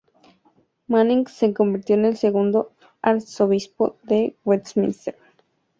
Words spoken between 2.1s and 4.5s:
segundo arzobispo de